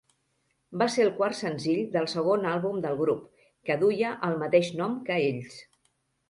Va 0.81 0.85
ser 0.93 1.03
el 1.07 1.11
quart 1.19 1.37
senzill 1.39 1.81
del 1.95 2.09
segon 2.13 2.47
àlbum 2.53 2.79
del 2.87 2.97
grup, 3.03 3.21
que 3.69 3.77
duia 3.85 4.15
el 4.31 4.35
mateix 4.45 4.73
nom 4.81 4.97
que 5.11 5.21
ells. 5.29 5.61